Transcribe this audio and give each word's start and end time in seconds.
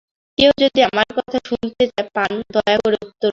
কেউ 0.37 0.51
যদি 0.59 0.79
আমার 0.83 1.07
কথা 1.17 1.37
শুনতে 1.45 1.83
পান, 2.15 2.31
দয়া 2.53 2.77
করে 2.83 2.97
উত্তর 3.01 3.19
দিন। 3.21 3.29